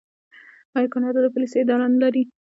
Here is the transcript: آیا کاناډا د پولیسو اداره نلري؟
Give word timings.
آیا 0.75 0.87
کاناډا 0.93 1.19
د 1.23 1.27
پولیسو 1.33 1.57
اداره 1.61 1.85
نلري؟ 1.93 2.23